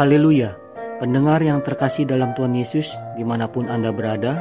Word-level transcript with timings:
Haleluya, 0.00 0.56
pendengar 0.96 1.44
yang 1.44 1.60
terkasih 1.60 2.08
dalam 2.08 2.32
Tuhan 2.32 2.56
Yesus 2.56 2.88
di 3.20 3.20
mana 3.20 3.52
pun 3.52 3.68
Anda 3.68 3.92
berada, 3.92 4.40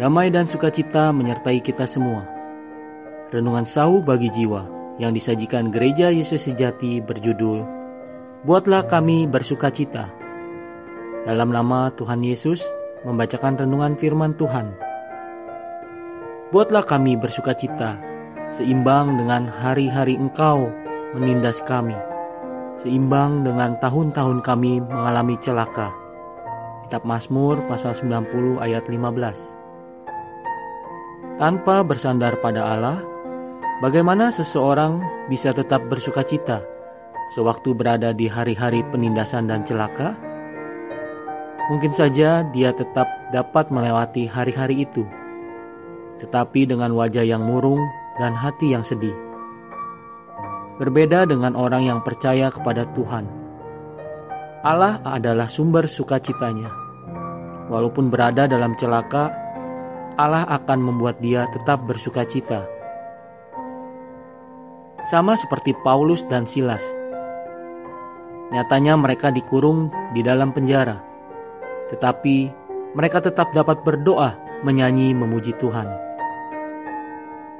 damai 0.00 0.32
dan 0.32 0.48
sukacita 0.48 1.12
menyertai 1.12 1.60
kita 1.60 1.84
semua. 1.84 2.24
Renungan 3.28 3.68
sau 3.68 4.00
bagi 4.00 4.32
jiwa 4.32 4.64
yang 4.96 5.12
disajikan 5.12 5.68
Gereja 5.68 6.08
Yesus 6.08 6.48
Sejati 6.48 7.04
berjudul 7.04 7.60
Buatlah 8.48 8.88
kami 8.88 9.28
bersukacita. 9.28 10.08
Dalam 11.28 11.52
nama 11.52 11.92
Tuhan 11.92 12.24
Yesus 12.24 12.64
membacakan 13.04 13.68
renungan 13.68 14.00
firman 14.00 14.32
Tuhan. 14.32 14.72
Buatlah 16.56 16.88
kami 16.88 17.20
bersukacita, 17.20 18.00
seimbang 18.48 19.12
dengan 19.12 19.44
hari-hari 19.44 20.16
Engkau 20.16 20.72
menindas 21.12 21.60
kami 21.68 22.13
seimbang 22.78 23.46
dengan 23.46 23.78
tahun-tahun 23.78 24.42
kami 24.42 24.82
mengalami 24.82 25.38
celaka. 25.38 25.94
Kitab 26.86 27.06
Mazmur 27.06 27.62
pasal 27.70 27.94
90 27.96 28.60
ayat 28.60 28.84
15. 28.90 31.38
Tanpa 31.40 31.82
bersandar 31.82 32.38
pada 32.38 32.76
Allah, 32.76 33.02
bagaimana 33.82 34.30
seseorang 34.30 35.02
bisa 35.26 35.50
tetap 35.50 35.82
bersuka 35.90 36.22
cita 36.22 36.62
sewaktu 37.34 37.74
berada 37.74 38.12
di 38.12 38.28
hari-hari 38.28 38.84
penindasan 38.92 39.50
dan 39.50 39.66
celaka? 39.66 40.14
Mungkin 41.72 41.96
saja 41.96 42.44
dia 42.52 42.70
tetap 42.76 43.08
dapat 43.32 43.72
melewati 43.72 44.28
hari-hari 44.28 44.84
itu, 44.84 45.08
tetapi 46.20 46.68
dengan 46.68 46.92
wajah 46.92 47.24
yang 47.24 47.48
murung 47.48 47.80
dan 48.20 48.36
hati 48.36 48.76
yang 48.76 48.84
sedih 48.84 49.23
berbeda 50.78 51.26
dengan 51.28 51.54
orang 51.54 51.86
yang 51.86 52.00
percaya 52.02 52.50
kepada 52.50 52.86
Tuhan. 52.94 53.26
Allah 54.64 54.98
adalah 55.04 55.46
sumber 55.46 55.84
sukacitanya. 55.84 56.72
Walaupun 57.68 58.08
berada 58.08 58.48
dalam 58.48 58.72
celaka, 58.80 59.28
Allah 60.14 60.46
akan 60.46 60.78
membuat 60.80 61.20
dia 61.20 61.44
tetap 61.52 61.84
bersukacita. 61.84 62.64
Sama 65.04 65.36
seperti 65.36 65.76
Paulus 65.84 66.24
dan 66.32 66.48
Silas. 66.48 66.80
Nyatanya 68.54 68.96
mereka 68.96 69.28
dikurung 69.34 69.92
di 70.16 70.22
dalam 70.24 70.54
penjara, 70.54 71.02
tetapi 71.92 72.48
mereka 72.94 73.20
tetap 73.20 73.50
dapat 73.52 73.82
berdoa, 73.82 74.38
menyanyi, 74.62 75.12
memuji 75.12 75.52
Tuhan. 75.58 76.13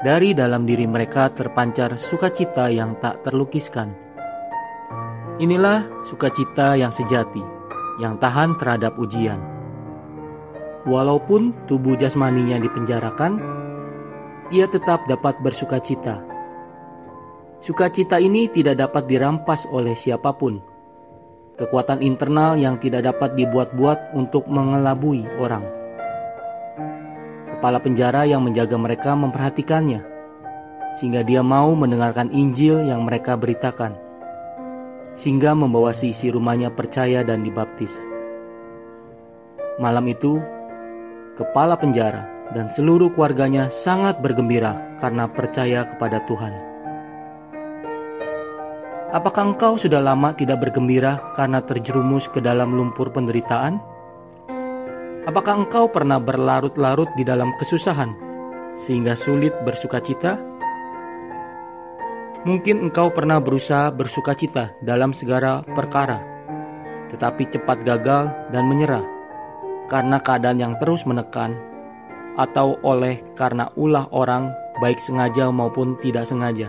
Dari 0.04 0.36
dalam 0.36 0.68
diri 0.68 0.84
mereka 0.84 1.32
terpancar 1.32 1.96
sukacita 1.96 2.68
yang 2.68 3.00
tak 3.00 3.24
terlukiskan. 3.24 3.88
Inilah 5.40 6.04
sukacita 6.04 6.76
yang 6.76 6.92
sejati, 6.92 7.40
yang 8.04 8.20
tahan 8.20 8.52
terhadap 8.60 9.00
ujian. 9.00 9.40
Walaupun 10.84 11.56
tubuh 11.64 11.96
jasmaninya 11.96 12.60
dipenjarakan, 12.60 13.40
ia 14.52 14.68
tetap 14.68 15.08
dapat 15.08 15.40
bersukacita. 15.40 16.20
Sukacita 17.64 18.20
ini 18.20 18.52
tidak 18.52 18.84
dapat 18.84 19.08
dirampas 19.08 19.64
oleh 19.72 19.96
siapa 19.96 20.36
pun. 20.36 20.60
Kekuatan 21.56 22.04
internal 22.04 22.60
yang 22.60 22.76
tidak 22.76 23.08
dapat 23.08 23.40
dibuat-buat 23.40 24.12
untuk 24.12 24.44
mengelabui 24.52 25.24
orang 25.40 25.83
kepala 27.54 27.78
penjara 27.78 28.26
yang 28.26 28.42
menjaga 28.42 28.74
mereka 28.74 29.14
memperhatikannya, 29.14 30.02
sehingga 30.98 31.22
dia 31.22 31.38
mau 31.46 31.70
mendengarkan 31.78 32.34
Injil 32.34 32.82
yang 32.82 33.06
mereka 33.06 33.38
beritakan, 33.38 33.94
sehingga 35.14 35.54
membawa 35.54 35.94
si 35.94 36.10
isi 36.10 36.34
rumahnya 36.34 36.74
percaya 36.74 37.22
dan 37.22 37.46
dibaptis. 37.46 37.94
Malam 39.78 40.10
itu, 40.10 40.42
kepala 41.38 41.78
penjara 41.78 42.26
dan 42.50 42.70
seluruh 42.74 43.14
keluarganya 43.14 43.70
sangat 43.70 44.18
bergembira 44.18 44.98
karena 44.98 45.30
percaya 45.30 45.86
kepada 45.86 46.18
Tuhan. 46.26 46.74
Apakah 49.14 49.54
engkau 49.54 49.78
sudah 49.78 50.02
lama 50.02 50.34
tidak 50.34 50.58
bergembira 50.58 51.22
karena 51.38 51.62
terjerumus 51.62 52.26
ke 52.26 52.42
dalam 52.42 52.74
lumpur 52.74 53.14
penderitaan? 53.14 53.93
Apakah 55.24 55.64
engkau 55.64 55.88
pernah 55.88 56.20
berlarut-larut 56.20 57.08
di 57.16 57.24
dalam 57.24 57.56
kesusahan 57.56 58.12
sehingga 58.76 59.16
sulit 59.16 59.56
bersuka 59.64 59.96
cita? 60.04 60.36
Mungkin 62.44 62.84
engkau 62.84 63.08
pernah 63.08 63.40
berusaha 63.40 63.88
bersuka 63.88 64.36
cita 64.36 64.76
dalam 64.84 65.16
segala 65.16 65.64
perkara, 65.64 66.20
tetapi 67.08 67.48
cepat 67.48 67.88
gagal 67.88 68.28
dan 68.52 68.68
menyerah 68.68 69.00
karena 69.88 70.20
keadaan 70.20 70.60
yang 70.60 70.74
terus 70.76 71.08
menekan, 71.08 71.56
atau 72.36 72.76
oleh 72.84 73.24
karena 73.32 73.72
ulah 73.80 74.04
orang, 74.12 74.52
baik 74.84 75.00
sengaja 75.00 75.48
maupun 75.48 75.96
tidak 76.04 76.28
sengaja. 76.28 76.68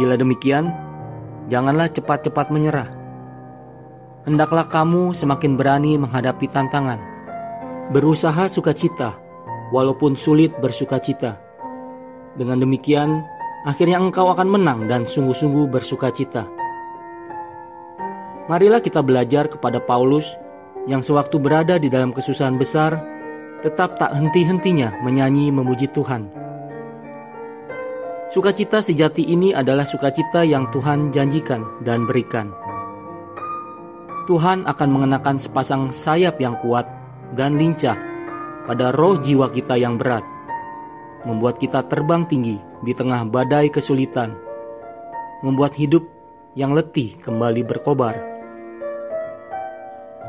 Bila 0.00 0.16
demikian, 0.16 0.72
janganlah 1.52 1.92
cepat-cepat 1.92 2.48
menyerah 2.48 3.01
hendaklah 4.22 4.70
kamu 4.70 5.14
semakin 5.14 5.58
berani 5.58 5.98
menghadapi 5.98 6.46
tantangan. 6.50 6.98
Berusaha 7.90 8.46
sukacita, 8.48 9.18
walaupun 9.74 10.14
sulit 10.14 10.54
bersukacita. 10.62 11.40
Dengan 12.38 12.62
demikian, 12.62 13.20
akhirnya 13.66 14.00
engkau 14.00 14.30
akan 14.32 14.48
menang 14.48 14.80
dan 14.86 15.04
sungguh-sungguh 15.04 15.68
bersukacita. 15.68 16.48
Marilah 18.48 18.80
kita 18.82 19.04
belajar 19.04 19.46
kepada 19.50 19.78
Paulus 19.82 20.26
yang 20.90 21.02
sewaktu 21.02 21.38
berada 21.38 21.78
di 21.78 21.86
dalam 21.86 22.10
kesusahan 22.10 22.58
besar, 22.58 22.98
tetap 23.62 23.98
tak 24.02 24.10
henti-hentinya 24.18 24.98
menyanyi 25.06 25.54
memuji 25.54 25.86
Tuhan. 25.94 26.26
Sukacita 28.32 28.80
sejati 28.80 29.28
ini 29.28 29.52
adalah 29.52 29.84
sukacita 29.84 30.40
yang 30.42 30.72
Tuhan 30.72 31.12
janjikan 31.12 31.84
dan 31.84 32.08
berikan. 32.08 32.61
Tuhan 34.22 34.70
akan 34.70 34.88
mengenakan 34.88 35.36
sepasang 35.42 35.90
sayap 35.90 36.38
yang 36.38 36.54
kuat 36.62 36.86
dan 37.34 37.58
lincah 37.58 37.98
pada 38.70 38.94
roh 38.94 39.18
jiwa 39.18 39.50
kita 39.50 39.74
yang 39.74 39.98
berat, 39.98 40.22
membuat 41.26 41.58
kita 41.58 41.82
terbang 41.90 42.22
tinggi 42.30 42.62
di 42.86 42.92
tengah 42.94 43.26
badai 43.26 43.66
kesulitan, 43.74 44.38
membuat 45.42 45.74
hidup 45.74 46.06
yang 46.54 46.70
letih 46.70 47.18
kembali 47.18 47.66
berkobar. 47.66 48.14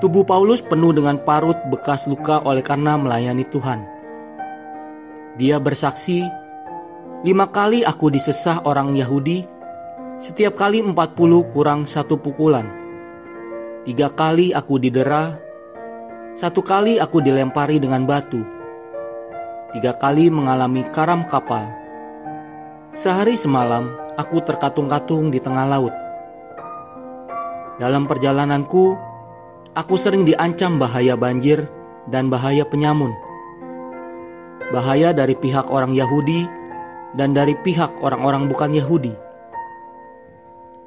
Tubuh 0.01 0.25
Paulus 0.25 0.59
penuh 0.59 0.91
dengan 0.91 1.21
parut 1.21 1.55
bekas 1.69 2.09
luka 2.09 2.41
oleh 2.41 2.65
karena 2.65 2.97
melayani 2.97 3.45
Tuhan. 3.47 3.79
Dia 5.37 5.61
bersaksi, 5.61 6.25
lima 7.21 7.45
kali 7.53 7.85
aku 7.85 8.09
disesah 8.09 8.65
orang 8.65 8.97
Yahudi, 8.97 9.45
setiap 10.17 10.57
kali 10.57 10.81
empat 10.81 11.13
puluh 11.13 11.45
kurang 11.53 11.85
satu 11.85 12.17
pukulan 12.17 12.82
Tiga 13.83 14.07
kali 14.15 14.55
aku 14.55 14.79
didera, 14.79 15.35
satu 16.39 16.63
kali 16.63 17.03
aku 17.03 17.19
dilempari 17.19 17.83
dengan 17.83 18.07
batu, 18.07 18.39
tiga 19.75 19.91
kali 19.99 20.31
mengalami 20.31 20.87
karam 20.95 21.27
kapal. 21.27 21.67
Sehari 22.95 23.35
semalam 23.35 23.91
aku 24.15 24.39
terkatung-katung 24.39 25.35
di 25.35 25.43
tengah 25.43 25.67
laut. 25.67 25.91
Dalam 27.75 28.07
perjalananku, 28.07 28.95
aku 29.75 29.99
sering 29.99 30.23
diancam 30.23 30.79
bahaya 30.79 31.19
banjir 31.19 31.67
dan 32.07 32.31
bahaya 32.31 32.63
penyamun. 32.63 33.11
Bahaya 34.71 35.11
dari 35.11 35.35
pihak 35.35 35.67
orang 35.67 35.91
Yahudi 35.91 36.47
dan 37.19 37.35
dari 37.35 37.59
pihak 37.59 37.99
orang-orang 37.99 38.47
bukan 38.47 38.79
Yahudi. 38.79 39.11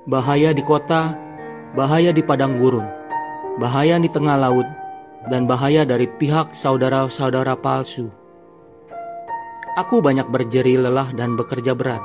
Bahaya 0.09 0.57
di 0.57 0.65
kota 0.65 1.26
bahaya 1.75 2.15
di 2.15 2.23
padang 2.23 2.61
gurun, 2.61 2.87
bahaya 3.59 3.99
di 3.99 4.07
tengah 4.13 4.39
laut, 4.39 4.69
dan 5.27 5.49
bahaya 5.49 5.83
dari 5.83 6.07
pihak 6.07 6.55
saudara-saudara 6.55 7.59
palsu. 7.59 8.13
Aku 9.77 10.01
banyak 10.01 10.31
berjeri 10.31 10.79
lelah 10.79 11.11
dan 11.13 11.35
bekerja 11.35 11.75
berat. 11.75 12.01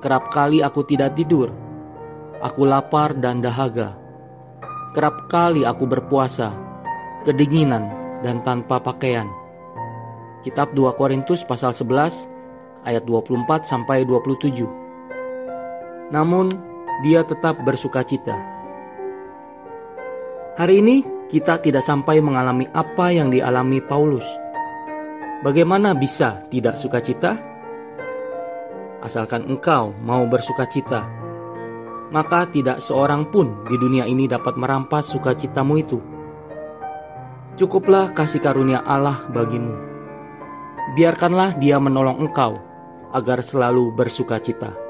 Kerap 0.00 0.32
kali 0.32 0.60
aku 0.60 0.84
tidak 0.84 1.16
tidur. 1.16 1.52
Aku 2.40 2.64
lapar 2.64 3.12
dan 3.16 3.44
dahaga. 3.44 3.96
Kerap 4.96 5.28
kali 5.28 5.64
aku 5.64 5.84
berpuasa, 5.84 6.52
kedinginan, 7.24 7.88
dan 8.24 8.40
tanpa 8.44 8.80
pakaian. 8.80 9.28
Kitab 10.40 10.72
2 10.72 10.96
Korintus 10.96 11.44
pasal 11.44 11.76
11 11.76 12.28
ayat 12.88 13.04
24 13.04 13.68
sampai 13.68 14.08
27. 14.08 14.64
Namun 16.12 16.69
dia 17.00 17.24
tetap 17.24 17.64
bersuka 17.64 18.04
cita. 18.04 18.36
Hari 20.60 20.74
ini 20.84 20.96
kita 21.32 21.56
tidak 21.64 21.80
sampai 21.80 22.20
mengalami 22.20 22.68
apa 22.76 23.08
yang 23.08 23.32
dialami 23.32 23.80
Paulus. 23.80 24.26
Bagaimana 25.40 25.96
bisa 25.96 26.44
tidak 26.52 26.76
sukacita? 26.76 27.40
Asalkan 29.00 29.48
engkau 29.48 29.96
mau 30.04 30.28
bersukacita. 30.28 31.20
maka 32.10 32.42
tidak 32.50 32.82
seorang 32.82 33.30
pun 33.30 33.62
di 33.70 33.78
dunia 33.78 34.02
ini 34.02 34.26
dapat 34.26 34.58
merampas 34.58 35.14
sukacitamu 35.14 35.74
itu. 35.78 36.02
Cukuplah 37.54 38.10
kasih 38.10 38.42
karunia 38.42 38.82
Allah 38.82 39.30
bagimu. 39.30 39.78
Biarkanlah 40.98 41.54
Dia 41.62 41.78
menolong 41.78 42.18
engkau 42.18 42.58
agar 43.14 43.46
selalu 43.46 43.94
bersukacita. 43.94 44.89